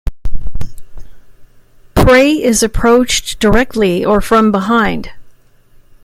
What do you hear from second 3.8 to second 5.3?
or from behind.